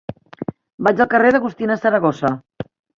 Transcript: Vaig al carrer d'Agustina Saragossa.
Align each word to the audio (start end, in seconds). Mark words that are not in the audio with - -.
Vaig 0.89 1.05
al 1.05 1.11
carrer 1.13 1.35
d'Agustina 1.37 1.81
Saragossa. 1.85 2.37